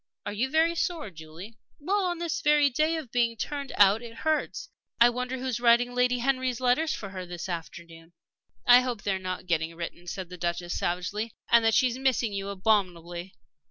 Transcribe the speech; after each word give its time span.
"Are 0.25 0.33
you 0.33 0.49
very 0.49 0.73
sore, 0.73 1.11
Julie?" 1.11 1.59
"Well, 1.79 2.05
on 2.05 2.17
this 2.17 2.41
very 2.41 2.71
day 2.71 2.95
of 2.97 3.11
being 3.11 3.37
turned 3.37 3.71
out 3.75 4.01
it 4.01 4.15
hurts. 4.15 4.67
I 4.99 5.11
wonder 5.11 5.37
who 5.37 5.45
is 5.45 5.59
writing 5.59 5.93
Lady 5.93 6.17
Henry's 6.17 6.59
letters 6.59 6.91
for 6.91 7.09
her 7.09 7.23
this 7.23 7.47
afternoon?" 7.47 8.13
"I 8.65 8.81
hope 8.81 9.03
they 9.03 9.13
are 9.13 9.19
not 9.19 9.45
getting 9.45 9.75
written," 9.75 10.07
said 10.07 10.29
the 10.29 10.37
Duchess, 10.39 10.75
savagely; 10.75 11.33
"and 11.51 11.63
that 11.63 11.75
she's 11.75 11.99
missing 11.99 12.33
you 12.33 12.49
abominably. 12.49 13.35